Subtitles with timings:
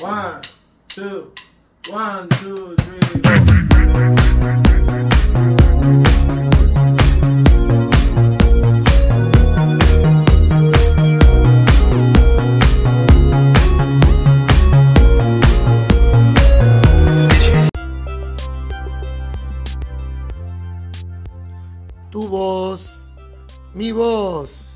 [0.00, 0.40] One,
[0.88, 1.30] two,
[1.90, 3.00] one, two, three.
[22.10, 23.18] Tu voz,
[23.74, 24.69] mi voz.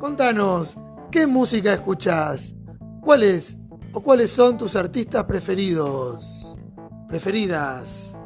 [0.00, 0.78] Contanos,
[1.10, 2.56] ¿qué música escuchás?
[3.02, 3.58] ¿Cuáles
[3.92, 6.56] o cuáles son tus artistas preferidos?
[7.06, 8.18] Preferidas,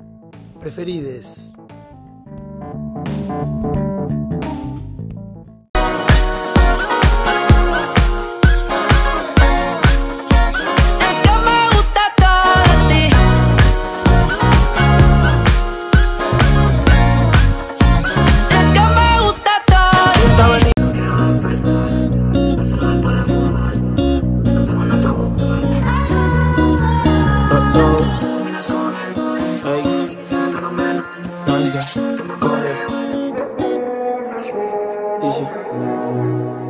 [0.60, 1.50] preferides.
[35.25, 36.64] 继续。